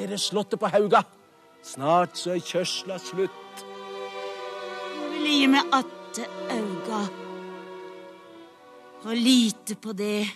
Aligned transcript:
ser 0.00 0.14
jeg 0.14 0.22
slottet 0.22 0.60
på 0.60 0.70
Hauga. 0.72 1.02
Snart 1.60 2.16
så 2.16 2.32
er 2.32 2.44
kjørsla 2.44 2.96
slutt. 3.02 3.64
Jeg 4.96 5.10
vil 5.12 5.26
gi 5.28 5.48
meg 5.52 5.74
atte 5.76 6.24
auga 6.54 7.02
og 9.00 9.16
lite 9.16 9.76
på 9.80 9.94
det, 9.96 10.26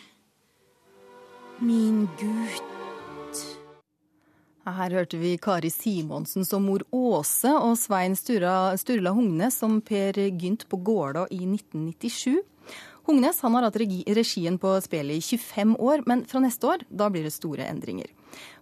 min 1.61 2.07
gutt. 2.16 3.40
Her 4.64 4.95
hørte 4.96 5.18
vi 5.21 5.35
Kari 5.36 5.68
Simonsen 5.68 6.46
som 6.49 6.64
mor 6.64 6.81
Åse 6.96 7.53
og 7.53 7.76
Svein 7.76 8.17
Sturla, 8.17 8.72
Sturla 8.81 9.12
Hungnes 9.12 9.58
som 9.61 9.82
Per 9.85 10.17
Gynt 10.40 10.64
på 10.71 10.81
Gålå 10.81 11.26
i 11.29 11.43
1997. 11.44 12.40
Hungnes 13.04 13.40
han 13.44 13.53
har 13.54 13.67
hatt 13.67 13.76
regien 13.76 14.57
på 14.61 14.71
spillet 14.81 15.18
i 15.18 15.25
25 15.36 15.75
år, 15.76 16.04
men 16.08 16.22
fra 16.29 16.40
neste 16.40 16.68
år 16.71 16.85
da 16.89 17.11
blir 17.13 17.27
det 17.27 17.35
store 17.35 17.67
endringer. 17.68 18.08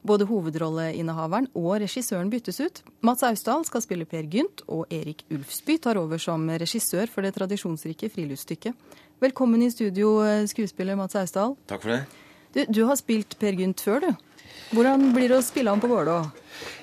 Både 0.02 0.26
hovedrolleinnehaveren 0.26 1.46
og 1.54 1.76
regissøren 1.84 2.30
byttes 2.32 2.58
ut. 2.58 2.80
Mats 3.06 3.22
Austdal 3.22 3.62
skal 3.68 3.84
spille 3.84 4.08
Per 4.08 4.26
Gynt, 4.26 4.64
og 4.66 4.90
Erik 4.92 5.22
Ulfsby 5.30 5.78
tar 5.84 6.00
over 6.00 6.18
som 6.18 6.48
regissør 6.50 7.06
for 7.06 7.22
det 7.22 7.36
tradisjonsrike 7.38 8.10
friluftsstykket. 8.10 8.98
Velkommen 9.22 9.62
i 9.62 9.70
studio, 9.70 10.18
skuespiller 10.50 10.98
Mats 10.98 11.14
Austdal. 11.22 11.54
Takk 11.70 11.86
for 11.86 11.94
det. 11.94 12.02
Du, 12.52 12.64
du 12.66 12.82
har 12.90 12.98
spilt 12.98 13.38
Per 13.40 13.54
Gynt 13.56 13.80
før, 13.80 14.08
du. 14.08 14.31
Hvordan 14.72 15.10
blir 15.12 15.28
det 15.28 15.36
å 15.36 15.44
spille 15.44 15.72
han 15.72 15.80
på 15.82 15.90
Vålå? 15.90 16.20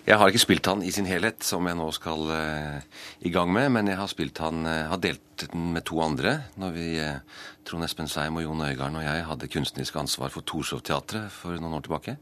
Jeg 0.06 0.18
har 0.18 0.32
ikke 0.32 0.42
spilt 0.42 0.68
han 0.70 0.82
i 0.86 0.92
sin 0.94 1.08
helhet, 1.10 1.44
som 1.46 1.66
jeg 1.70 1.78
nå 1.78 1.86
skal 1.94 2.24
uh, 2.30 2.82
i 3.26 3.32
gang 3.34 3.52
med. 3.54 3.72
Men 3.76 3.90
jeg 3.92 4.00
har 4.00 4.10
spilt 4.12 4.42
han, 4.44 4.64
uh, 4.66 4.90
har 4.92 5.00
delt 5.02 5.44
den 5.44 5.72
med 5.76 5.86
to 5.90 6.00
andre. 6.04 6.36
Når 6.62 6.76
vi, 6.76 6.88
uh, 7.02 7.48
Trond 7.68 7.86
Espen 7.86 8.10
Seim 8.12 8.40
og 8.40 8.46
Jon 8.46 8.62
Øigarden 8.66 9.00
og 9.00 9.06
jeg 9.06 9.26
hadde 9.28 9.50
kunstnerisk 9.54 9.98
ansvar 10.02 10.34
for 10.34 10.46
Torshov-teatret 10.46 11.34
for 11.34 11.58
noen 11.62 11.78
år 11.78 11.88
tilbake, 11.88 12.16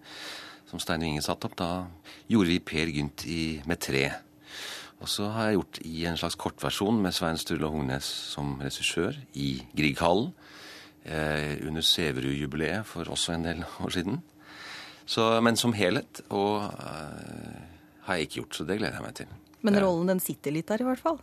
som 0.67 0.83
Stein 0.83 1.05
Winge 1.05 1.23
satte 1.25 1.47
opp, 1.47 1.57
da 1.59 1.71
gjorde 2.31 2.51
vi 2.53 2.61
Per 2.63 2.91
Gynt 2.91 3.27
i, 3.27 3.41
med 3.67 3.79
tre. 3.83 4.05
Og 5.03 5.11
så 5.11 5.27
har 5.35 5.49
jeg 5.49 5.59
gjort 5.59 5.81
i 5.87 5.97
en 6.09 6.19
slags 6.19 6.39
kortversjon 6.39 7.03
med 7.03 7.15
Svein 7.15 7.39
Sturle 7.39 7.69
Hognes 7.71 8.07
som 8.33 8.55
regissør 8.63 9.19
i 9.35 9.59
Grieghallen. 9.77 10.31
under 11.07 11.81
Sæverud-jubileet 11.81 12.83
for 12.83 13.07
også 13.07 13.31
en 13.31 13.45
del 13.45 13.63
år 13.79 13.89
siden. 13.95 14.17
Så, 15.07 15.25
men 15.43 15.55
som 15.59 15.73
helhet 15.77 16.21
og, 16.27 16.67
uh, 16.67 17.65
har 18.07 18.19
jeg 18.19 18.27
ikke 18.27 18.41
gjort, 18.41 18.57
så 18.57 18.67
det 18.67 18.79
gleder 18.81 18.97
jeg 18.99 19.05
meg 19.05 19.17
til. 19.21 19.33
Men 19.67 19.79
rollen 19.81 20.11
den 20.11 20.23
sitter 20.23 20.53
litt 20.53 20.67
der, 20.69 20.83
i 20.83 20.87
hvert 20.87 21.01
fall? 21.01 21.21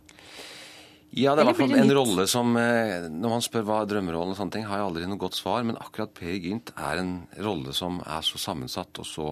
Ja, 1.15 1.31
det 1.31 1.43
er 1.43 1.45
i 1.45 1.49
hvert 1.51 1.61
fall 1.61 1.77
en 1.77 1.93
rolle 1.95 2.25
som 2.27 2.57
uh, 2.57 3.05
Når 3.07 3.31
man 3.31 3.43
spør 3.45 3.63
hva 3.67 3.77
er 3.83 3.91
drømmerollen 3.93 4.33
og 4.33 4.39
sånne 4.39 4.57
ting, 4.57 4.65
har 4.67 4.81
jeg 4.81 4.89
aldri 4.89 5.07
noe 5.07 5.21
godt 5.21 5.37
svar. 5.37 5.63
Men 5.67 5.79
akkurat 5.79 6.15
Per 6.17 6.33
Gynt 6.33 6.73
er 6.75 7.03
en 7.03 7.13
rolle 7.45 7.75
som 7.77 8.01
er 8.03 8.25
så 8.25 8.41
sammensatt 8.41 9.01
og 9.03 9.07
så 9.07 9.29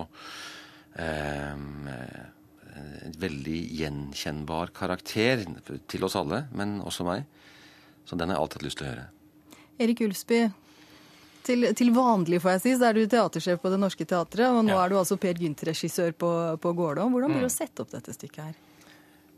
eh, 1.01 1.51
En 1.53 3.17
veldig 3.21 3.59
gjenkjennbar 3.77 4.71
karakter 4.73 5.43
til 5.91 6.05
oss 6.07 6.15
alle, 6.17 6.45
men 6.57 6.79
også 6.81 7.05
meg. 7.05 7.27
Så 8.07 8.17
den 8.17 8.31
har 8.31 8.39
jeg 8.39 8.45
alltid 8.45 8.59
hatt 8.59 8.65
lyst 8.65 8.79
til 8.79 8.87
å 8.87 8.91
gjøre. 8.91 9.03
Erik 9.83 10.01
Ulfsby, 10.07 10.39
til, 11.45 11.67
til, 11.77 11.91
vanlig 11.95 12.41
får 12.43 12.55
jeg 12.55 12.63
si, 12.63 12.75
så 12.79 12.89
er 12.89 12.97
du 12.97 13.03
teatersjef 13.09 13.61
på 13.61 13.71
Det 13.73 13.79
Norske 13.81 14.07
Teatret, 14.09 14.49
og 14.49 14.63
nå 14.65 14.75
ja. 14.75 14.83
er 14.83 14.93
du 14.93 14.99
altså 14.99 15.17
Per 15.21 15.41
Gynt-regissør 15.41 16.15
på, 16.19 16.29
på 16.63 16.75
Gårdå. 16.77 17.07
Hvordan 17.11 17.33
blir 17.33 17.43
det 17.43 17.49
mm. 17.49 17.53
å 17.53 17.57
sette 17.57 17.85
opp 17.85 17.91
dette 17.93 18.15
stykket 18.15 18.45
her? 18.45 18.55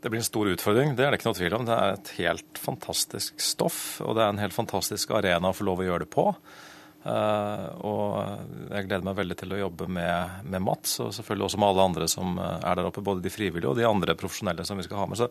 Det 0.00 0.12
blir 0.12 0.20
en 0.20 0.28
stor 0.28 0.48
utfordring, 0.52 0.94
det 0.94 1.06
er 1.06 1.12
det 1.12 1.18
ikke 1.20 1.30
noe 1.30 1.38
tvil 1.38 1.58
om. 1.58 1.66
Det 1.66 1.76
er 1.76 1.96
et 1.96 2.14
helt 2.20 2.62
fantastisk 2.62 3.40
stoff, 3.42 3.82
og 4.04 4.16
det 4.18 4.24
er 4.24 4.32
en 4.34 4.42
helt 4.44 4.54
fantastisk 4.56 5.14
arena 5.16 5.50
å 5.50 5.56
få 5.56 5.66
lov 5.66 5.82
å 5.82 5.86
gjøre 5.88 6.06
det 6.06 6.12
på. 6.12 6.30
Uh, 7.06 7.66
og 7.86 8.70
jeg 8.72 8.88
gleder 8.88 9.04
meg 9.06 9.14
veldig 9.14 9.36
til 9.38 9.52
å 9.54 9.58
jobbe 9.60 9.86
med, 9.86 10.40
med, 10.42 10.62
Mats, 10.66 10.96
og 11.04 11.12
selvfølgelig 11.14 11.46
også 11.46 11.60
med 11.62 11.68
alle 11.68 11.84
andre 11.86 12.08
som 12.10 12.32
eh, 12.42 12.64
er 12.66 12.80
der 12.80 12.88
oppe. 12.88 13.04
Både 13.06 13.22
de 13.22 13.30
frivillige 13.30 13.70
og 13.70 13.78
de 13.78 13.86
andre 13.86 14.16
profesjonelle 14.18 14.66
som 14.66 14.80
vi 14.80 14.86
skal 14.88 15.04
ha 15.04 15.06
med. 15.10 15.20
Så 15.20 15.28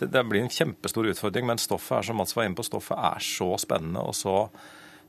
det, 0.00 0.08
det 0.14 0.24
blir 0.24 0.40
en 0.40 0.52
kjempestor 0.52 1.10
utfordring, 1.12 1.44
men 1.50 1.60
stoffet 1.60 1.98
er 1.98 2.08
som 2.08 2.20
Mats 2.20 2.32
var 2.36 2.48
inne 2.48 2.56
på, 2.56 2.64
stoffet 2.64 2.96
er 3.10 3.24
så 3.24 3.50
spennende 3.60 4.06
og 4.08 4.16
så 4.16 4.38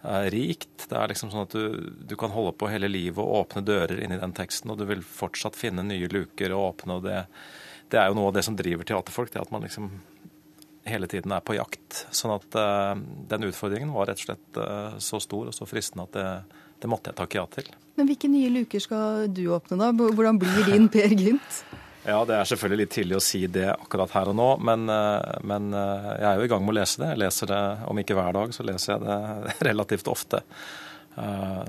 rikt. 0.01 0.85
Det 0.87 0.95
er 0.95 1.11
liksom 1.11 1.31
sånn 1.33 1.43
at 1.43 1.55
du, 1.55 1.89
du, 2.07 2.15
kan 2.19 2.31
holde 2.31 2.53
på 2.55 2.69
hele 2.71 2.87
livet 2.87 3.19
og 3.19 3.43
åpne 3.43 3.65
dører 3.67 3.99
inn 3.99 4.13
i 4.15 4.19
den 4.21 4.35
teksten, 4.35 4.71
og 4.71 4.79
du 4.79 4.85
vil 4.87 5.03
fortsatt 5.03 5.59
finne 5.59 5.83
nye 5.83 6.07
luker 6.11 6.55
å 6.55 6.69
åpne. 6.69 6.99
og 6.99 7.07
det, 7.07 7.25
det 7.91 7.99
er 7.99 8.07
jo 8.09 8.19
noe 8.19 8.29
av 8.31 8.37
det 8.37 8.45
som 8.47 8.55
driver 8.55 8.87
teaterfolk, 8.87 9.33
det 9.33 9.43
at 9.43 9.51
man 9.51 9.65
liksom 9.65 9.91
hele 10.89 11.07
tiden 11.07 11.33
er 11.35 11.43
på 11.45 11.57
jakt. 11.57 12.05
Sånn 12.15 12.33
at 12.37 12.55
uh, 12.57 12.95
den 13.29 13.49
utfordringen 13.49 13.91
var 13.93 14.09
rett 14.09 14.21
og 14.23 14.29
slett 14.29 14.61
uh, 14.61 14.95
så 15.03 15.19
stor 15.23 15.51
og 15.51 15.55
så 15.55 15.67
fristende 15.69 16.07
at 16.07 16.15
det, 16.15 16.27
det, 16.79 16.89
måtte 16.91 17.11
jeg 17.11 17.19
takke 17.19 17.41
ja 17.41 17.45
til. 17.53 17.69
Men 17.99 18.09
hvilke 18.09 18.31
nye 18.31 18.49
luker 18.61 18.83
skal 18.83 19.27
du 19.27 19.43
åpne, 19.53 19.77
da? 19.81 19.91
Hvordan 19.91 20.39
blir 20.41 20.65
din 20.69 20.87
Per 20.91 21.13
Gynt? 21.13 21.63
Ja, 22.09 22.19
Det 22.25 22.35
er 22.35 22.49
selvfølgelig 22.49 22.83
litt 22.83 22.93
tidlig 22.97 23.17
å 23.19 23.23
si 23.23 23.45
det 23.47 23.67
akkurat 23.71 24.13
her 24.17 24.33
og 24.33 24.37
nå, 24.39 24.49
men, 24.65 24.89
uh, 24.89 25.39
men 25.45 25.71
jeg 25.73 26.27
er 26.31 26.41
jo 26.41 26.49
i 26.49 26.51
gang 26.51 26.65
med 26.65 26.73
å 26.73 26.79
lese 26.81 27.03
det. 27.03 27.13
Jeg 27.13 27.23
leser 27.23 27.51
det 27.53 27.63
om 27.91 28.03
ikke 28.03 28.17
hver 28.17 28.37
dag, 28.39 28.53
så 28.55 28.65
leser 28.67 28.95
jeg 28.95 29.05
det 29.07 29.57
relativt 29.69 30.11
ofte. 30.11 30.43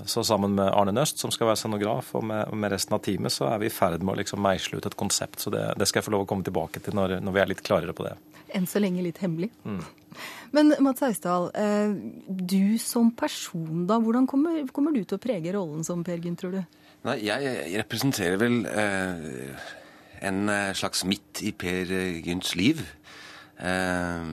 Så 0.06 0.22
sammen 0.22 0.52
med 0.54 0.68
Arne 0.68 0.92
Nøst, 0.94 1.18
som 1.18 1.32
skal 1.34 1.48
være 1.48 1.58
scenograf, 1.58 2.12
og 2.14 2.22
med, 2.28 2.52
med 2.54 2.70
resten 2.70 2.94
av 2.94 3.00
teamet, 3.02 3.34
så 3.34 3.48
er 3.48 3.58
vi 3.58 3.66
i 3.66 3.72
ferd 3.74 4.04
med 4.04 4.12
å 4.12 4.20
liksom 4.20 4.38
meisle 4.44 4.78
ut 4.78 4.86
et 4.86 4.94
konsept. 5.00 5.40
Så 5.42 5.50
det, 5.50 5.64
det, 5.80 5.88
skal 5.90 5.98
jeg 5.98 6.06
få 6.06 6.12
lov 6.14 6.22
å 6.22 6.28
komme 6.30 6.46
tilbake 6.46 6.78
til 6.84 6.94
når, 6.94 7.16
når 7.24 7.34
vi 7.34 7.42
er 7.42 7.50
litt 7.50 7.64
klarere 7.66 7.96
på 7.96 8.06
det 8.06 8.12
enn 8.56 8.66
så 8.68 8.82
lenge 8.82 9.02
litt 9.04 9.20
hemmelig. 9.22 9.50
Mm. 9.64 9.80
Men 10.56 10.74
Mats 10.82 11.04
Hausdal, 11.04 11.50
eh, 11.54 11.92
du 12.26 12.78
som 12.82 13.12
person, 13.16 13.86
da, 13.88 14.00
hvordan 14.02 14.26
kommer, 14.30 14.62
kommer, 14.74 14.94
du 14.94 15.04
til 15.04 15.18
å 15.18 15.22
prege 15.22 15.54
rollen 15.54 15.86
som 15.86 16.04
Per 16.06 16.18
Gynt, 16.22 16.40
tror 16.42 16.56
du? 16.58 16.62
Nei, 17.06 17.20
jeg 17.24 17.78
representerer 17.80 18.36
vel 18.40 18.58
eh, 18.68 19.68
en 20.26 20.52
eh, 20.52 20.72
slags 20.76 21.04
midt 21.08 21.42
i 21.46 21.52
Per 21.56 21.92
Gynts 22.24 22.54
liv. 22.58 22.82
Eh, 23.60 24.28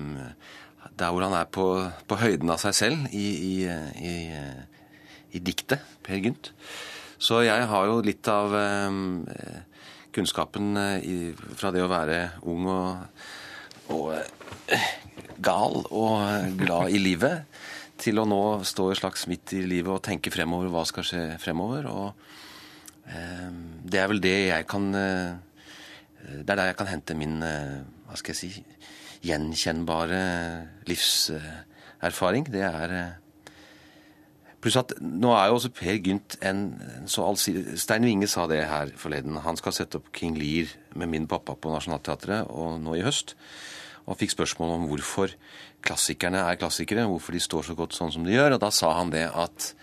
der 0.97 1.13
hvor 1.13 1.21
han 1.27 1.35
er 1.37 1.49
på, 1.53 1.67
på, 2.09 2.17
høyden 2.17 2.49
av 2.49 2.61
seg 2.63 2.73
selv 2.73 3.11
i, 3.13 3.27
i, 3.53 3.55
i, 4.01 4.13
i 5.37 5.41
diktet 5.43 5.83
Per 6.05 6.17
Gynt. 6.23 6.51
Så 7.21 7.43
jeg 7.45 7.65
har 7.69 7.89
jo 7.89 7.99
litt 8.05 8.27
av 8.29 8.53
eh, 8.57 9.01
kunnskapen 10.15 10.73
fra 11.57 11.73
det 11.73 11.83
å 11.85 11.91
være 11.91 12.21
ung 12.49 12.65
og 12.71 12.87
og 13.93 14.13
eh, 14.73 14.93
gal 15.43 15.83
og 15.85 16.57
glad 16.59 16.93
i 16.93 17.01
livet, 17.01 17.45
til 17.97 18.21
å 18.21 18.27
nå 18.29 18.41
stå 18.67 18.91
i 18.91 18.97
slags 18.99 19.25
midt 19.29 19.55
i 19.57 19.63
livet 19.65 19.89
og 19.89 20.03
tenke 20.05 20.33
fremover 20.33 20.69
hva 20.73 20.83
skal 20.85 21.05
skje 21.07 21.23
fremover. 21.41 21.87
Og 21.89 23.09
eh, 23.09 23.49
det 23.83 24.01
er 24.01 24.11
vel 24.11 24.21
det 24.23 24.37
jeg 24.51 24.67
kan 24.69 24.89
eh, 24.97 25.37
Det 26.27 26.49
er 26.49 26.59
der 26.59 26.71
jeg 26.71 26.79
kan 26.79 26.91
hente 26.91 27.15
min 27.17 27.39
eh, 27.45 27.77
hva 28.07 28.17
skal 28.19 28.35
jeg 28.35 28.39
si 28.39 28.65
gjenkjennbare 29.27 30.19
livserfaring. 30.89 32.49
Det 32.51 32.65
er 32.67 32.93
eh, 32.97 33.15
Pluss 34.57 34.73
at 34.79 34.95
nå 34.99 35.29
er 35.37 35.51
jo 35.51 35.59
også 35.59 35.69
Per 35.77 35.99
Gynt 36.01 36.35
en, 36.41 36.61
en 36.97 37.09
så 37.11 37.27
allsidig 37.27 37.77
Stein 37.77 38.07
Winge 38.07 38.25
sa 38.27 38.47
det 38.49 38.63
her 38.65 38.89
forleden. 38.97 39.37
Han 39.45 39.59
skal 39.59 39.75
sette 39.75 39.99
opp 39.99 40.09
King 40.15 40.33
Lear 40.39 40.71
med 40.97 41.11
min 41.11 41.27
pappa 41.29 41.53
på 41.53 41.71
Nationaltheatret 41.71 42.49
og 42.49 42.79
nå 42.81 42.97
i 42.97 43.05
høst 43.05 43.35
og 44.07 44.17
fikk 44.17 44.33
spørsmål 44.33 44.73
om 44.73 44.85
hvorfor 44.89 45.33
klassikerne 45.85 46.41
er 46.47 46.57
klassikere, 46.59 47.05
hvorfor 47.05 47.35
de 47.35 47.41
står 47.43 47.67
så 47.69 47.75
godt 47.77 47.95
sånn 47.95 48.13
som 48.15 48.25
de 48.25 48.33
gjør. 48.33 48.55
Og 48.55 48.61
da 48.63 48.71
sa 48.73 48.93
han 48.97 49.11
det 49.13 49.25
at 49.27 49.73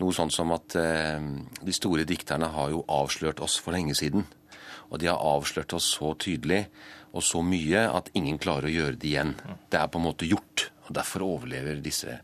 noe 0.00 0.14
sånn 0.14 0.30
som 0.32 0.54
at 0.54 0.76
eh, 0.78 1.18
de 1.62 1.74
store 1.74 2.06
dikterne 2.08 2.48
har 2.54 2.70
jo 2.72 2.84
avslørt 2.90 3.42
oss 3.44 3.58
for 3.60 3.74
lenge 3.74 3.96
siden. 3.98 4.24
Og 4.92 5.00
de 5.00 5.08
har 5.08 5.22
avslørt 5.24 5.72
oss 5.76 5.88
så 5.96 6.12
tydelig 6.20 6.66
og 7.12 7.24
så 7.24 7.42
mye 7.44 7.86
at 7.92 8.10
ingen 8.16 8.38
klarer 8.40 8.68
å 8.68 8.72
gjøre 8.72 8.96
det 9.00 9.10
igjen. 9.10 9.34
Det 9.72 9.80
er 9.80 9.90
på 9.92 10.00
en 10.00 10.06
måte 10.06 10.28
gjort. 10.28 10.68
Og 10.86 10.94
derfor 10.96 11.24
overlever 11.26 11.80
disse 11.84 12.18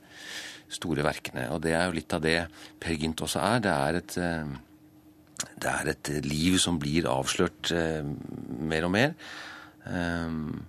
store 0.73 1.05
verkene. 1.05 1.49
Og 1.55 1.63
det 1.65 1.75
er 1.77 1.87
jo 1.89 1.97
litt 1.97 2.15
av 2.17 2.25
det 2.25 2.39
Per 2.81 2.97
Gynt 2.97 3.23
også 3.25 3.43
er. 3.45 3.61
Det 3.65 3.75
er 3.75 4.01
et, 4.01 4.17
eh, 4.21 5.45
det 5.65 5.75
er 5.75 5.93
et 5.93 6.11
liv 6.25 6.59
som 6.61 6.81
blir 6.81 7.09
avslørt 7.09 7.73
eh, 7.73 8.05
mer 8.05 8.89
og 8.89 8.93
mer. 8.97 9.15
Um, 9.89 10.67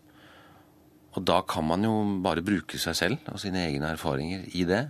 og 1.17 1.25
da 1.27 1.41
kan 1.43 1.65
man 1.67 1.83
jo 1.83 1.93
bare 2.23 2.45
bruke 2.45 2.79
seg 2.79 2.95
selv 2.95 3.31
og 3.31 3.41
sine 3.41 3.65
egne 3.65 3.91
erfaringer 3.95 4.45
i 4.55 4.63
det. 4.67 4.85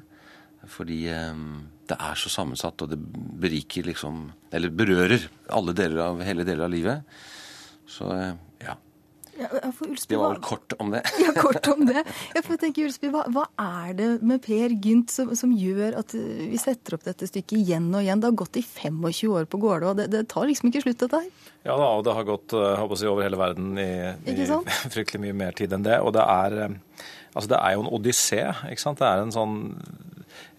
Fordi 0.67 0.99
eh, 1.13 1.45
det 1.89 1.97
er 1.97 2.19
så 2.19 2.31
sammensatt, 2.33 2.83
og 2.83 2.91
det 2.91 2.99
beriker 3.39 3.87
liksom 3.87 4.27
Eller 4.53 4.73
berører 4.73 5.29
alle 5.55 5.73
deler 5.77 6.03
av, 6.09 6.21
hele 6.25 6.45
deler 6.47 6.67
av 6.67 6.73
livet. 6.73 7.17
Så 7.89 8.11
eh, 8.13 8.37
ja. 8.65 8.75
Ja, 9.39 9.47
Ulsby, 9.55 10.11
det 10.11 10.17
var 10.19 10.33
vel 10.33 10.41
kort 10.43 10.73
om 10.83 10.89
det. 10.91 10.99
ja, 11.23 11.31
kort 11.37 11.67
om 11.71 11.85
det. 11.87 12.01
Jeg 12.35 12.57
tenker, 12.59 12.89
Ulsby, 12.89 13.07
hva, 13.13 13.21
hva, 13.31 13.45
er 13.63 13.93
det 13.95 14.07
med 14.19 14.41
Per 14.43 14.75
Gynt 14.83 15.13
som, 15.13 15.31
som, 15.39 15.53
gjør 15.55 15.95
at 16.01 16.11
vi 16.11 16.59
setter 16.59 16.97
opp 16.97 17.05
dette 17.07 17.29
stykket 17.29 17.55
igjen 17.61 17.87
og 17.93 18.03
igjen? 18.03 18.19
Det 18.19 18.27
har 18.27 18.35
gått 18.41 18.59
i 18.59 18.65
25 18.65 19.31
år 19.31 19.47
på 19.47 19.61
Gålå, 19.63 19.93
og 19.93 20.01
det, 20.01 20.09
det, 20.11 20.25
tar 20.33 20.49
liksom 20.49 20.67
ikke 20.73 20.83
slutt, 20.83 20.99
dette 21.05 21.23
her? 21.23 21.47
Ja 21.63 21.77
da, 21.79 21.87
og 21.87 22.03
det 22.03 22.17
har 22.17 22.27
gått 22.27 22.51
håper 22.51 22.99
jeg, 22.99 23.13
over 23.13 23.23
hele 23.29 23.39
verden 23.39 23.79
i, 23.79 23.89
i 24.27 24.35
fryktelig 24.97 25.23
mye 25.23 25.39
mer 25.45 25.55
tid 25.55 25.71
enn 25.77 25.87
det. 25.87 26.01
Og 26.03 26.11
det 26.19 26.27
er, 26.27 26.59
altså, 27.31 27.47
det 27.55 27.63
er 27.63 27.77
jo 27.77 27.87
en 27.87 27.91
odyssé. 27.95 28.43
ikke 28.67 28.83
sant? 28.83 28.99
Det 28.99 29.07
er 29.07 29.23
en 29.23 29.35
sånn 29.35 29.57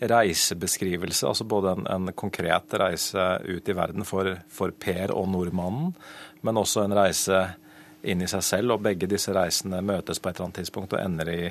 reisebeskrivelse, 0.01 1.27
altså 1.29 1.45
både 1.45 1.75
en, 1.77 1.87
en, 1.87 2.13
konkret 2.17 2.75
reise 2.81 3.25
ut 3.45 3.69
i 3.69 3.77
verden 3.77 4.07
for, 4.09 4.33
for 4.49 4.73
Per 4.73 5.13
og 5.13 5.29
nordmannen, 5.29 5.93
men 6.41 6.61
også 6.61 6.87
en 6.87 6.97
reise 6.97 7.43
inn 8.09 8.25
i 8.25 8.29
seg 8.31 8.45
selv. 8.45 8.77
Og 8.77 8.85
begge 8.85 9.09
disse 9.11 9.35
reisene 9.37 9.83
møtes 9.85 10.21
på 10.21 10.31
et 10.31 10.39
eller 10.39 10.49
annet 10.49 10.63
tidspunkt 10.63 10.97
og 10.97 11.03
ender 11.03 11.33
i, 11.33 11.43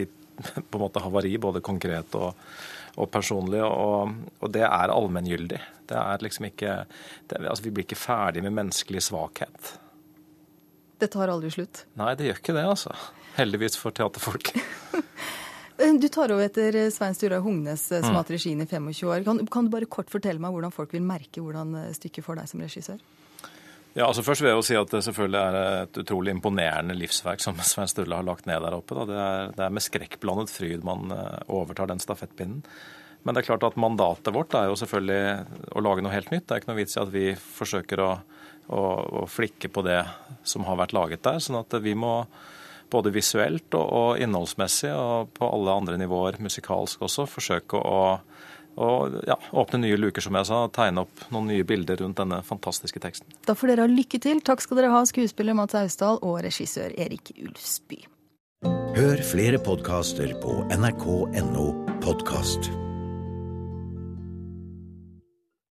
i 0.00 0.06
på 0.08 0.78
en 0.78 0.84
måte 0.84 1.02
havari, 1.04 1.34
både 1.42 1.60
konkret 1.64 2.16
og, 2.16 2.48
og 2.96 3.10
personlig. 3.12 3.60
Og, 3.64 4.14
og, 4.38 4.48
det 4.54 4.64
er 4.64 4.94
allmenngyldig. 4.94 5.60
Det 5.88 5.98
er 5.98 6.24
liksom 6.24 6.48
ikke 6.48 6.78
det, 7.28 7.42
altså 7.44 7.64
Vi 7.64 7.74
blir 7.74 7.88
ikke 7.88 8.00
ferdig 8.00 8.44
med 8.44 8.56
menneskelig 8.56 9.04
svakhet. 9.10 9.74
Det 10.98 11.12
tar 11.12 11.30
aldri 11.30 11.52
slutt? 11.54 11.84
Nei, 12.00 12.14
det 12.18 12.26
gjør 12.26 12.40
ikke 12.40 12.56
det, 12.56 12.64
altså. 12.72 12.96
Heldigvis 13.36 13.76
for 13.78 13.94
teaterfolk. 13.94 14.50
Du 15.78 16.08
tar 16.10 16.32
over 16.34 16.42
etter 16.42 16.74
Svein 16.90 17.14
Stura 17.14 17.38
Hungnes, 17.38 17.84
som 17.92 18.10
har 18.10 18.24
hatt 18.24 18.32
regien 18.34 18.58
i 18.58 18.66
25 18.66 19.06
år. 19.06 19.22
Kan, 19.26 19.44
kan, 19.46 19.68
du 19.68 19.70
bare 19.70 19.86
kort 19.86 20.10
fortelle 20.10 20.42
meg 20.42 20.50
hvordan 20.50 20.74
folk 20.74 20.90
vil 20.96 21.06
merke 21.06 21.42
hvordan 21.44 21.76
stykket 21.94 22.26
får 22.26 22.40
deg 22.40 22.50
som 22.50 22.64
regissør? 22.64 23.04
Ja, 23.98 24.06
altså 24.06 24.22
Først 24.22 24.44
vil 24.44 24.52
jeg 24.52 24.58
jo 24.58 24.66
si 24.66 24.76
at 24.78 24.92
det 24.92 25.00
selvfølgelig 25.06 25.40
er 25.40 25.56
et 25.84 25.98
utrolig 26.02 26.30
imponerende 26.34 26.94
livsverk 26.94 27.42
som 27.42 27.58
Svein 27.66 27.90
Sturle 27.90 28.20
har 28.20 28.26
lagt 28.26 28.46
ned 28.46 28.62
der 28.62 28.76
oppe. 28.76 28.94
Det 29.08 29.16
er, 29.16 29.52
det, 29.56 29.64
er, 29.64 29.74
med 29.74 29.84
skrekkblandet 29.84 30.52
fryd 30.52 30.84
man 30.86 31.14
eh, 31.14 31.40
overtar 31.50 31.90
den 31.90 32.02
stafettpinnen. 32.02 32.62
Men 33.26 33.34
det 33.34 33.42
er 33.42 33.48
klart 33.48 33.66
at 33.66 33.80
mandatet 33.80 34.30
vårt 34.34 34.54
er 34.54 34.68
jo 34.70 34.76
selvfølgelig 34.78 35.72
å 35.74 35.82
lage 35.82 36.04
noe 36.04 36.14
helt 36.14 36.30
nytt. 36.30 36.46
Det 36.46 36.54
er 36.54 36.62
ikke 36.62 36.70
noe 36.70 36.78
vits 36.78 36.94
i 36.94 37.02
at 37.02 37.10
vi 37.12 37.24
forsøker 37.34 38.02
å, 38.04 38.12
å, 38.70 38.82
å 39.22 39.24
flikke 39.28 39.70
på 39.74 39.82
det 39.84 39.98
som 40.46 40.66
har 40.68 40.78
vært 40.78 40.94
laget 40.96 41.24
der. 41.26 41.42
sånn 41.42 41.58
at 41.58 41.74
vi 41.82 41.96
må 41.98 42.20
både 42.90 43.12
visuelt 43.14 43.74
og, 43.78 43.86
og 43.86 44.22
innholdsmessig 44.22 44.92
og 44.94 45.32
på 45.36 45.48
alle 45.48 45.74
andre 45.82 45.98
nivåer, 46.00 46.40
musikalsk 46.44 47.04
også, 47.08 47.28
forsøke 47.30 47.80
å 47.80 48.02
å 48.78 48.88
ja, 49.26 49.34
åpne 49.58 49.80
nye 49.82 49.98
luker, 49.98 50.22
som 50.22 50.36
jeg 50.38 50.46
sa. 50.46 50.60
Tegne 50.74 51.02
opp 51.02 51.24
noen 51.34 51.50
nye 51.50 51.66
bilder 51.66 51.98
rundt 52.02 52.20
denne 52.20 52.40
fantastiske 52.46 53.02
teksten. 53.02 53.26
Da 53.48 53.56
får 53.58 53.72
dere 53.72 53.86
ha 53.86 53.90
lykke 53.90 54.22
til. 54.22 54.42
Takk 54.46 54.62
skal 54.64 54.78
dere 54.80 54.92
ha, 54.94 55.02
skuespiller 55.08 55.58
Mats 55.58 55.74
Austdal 55.78 56.22
og 56.22 56.40
regissør 56.46 56.94
Erik 56.94 57.34
Ulfsby. 57.36 58.04
Hør 58.98 59.22
flere 59.26 59.62
podkaster 59.62 60.34
på 60.42 60.60
nrk.no 60.74 61.70
podkast. 62.02 62.70